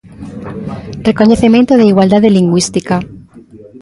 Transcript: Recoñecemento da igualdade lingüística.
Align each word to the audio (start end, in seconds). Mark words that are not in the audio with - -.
Recoñecemento 1.09 1.71
da 1.75 1.89
igualdade 1.91 2.33
lingüística. 2.37 2.95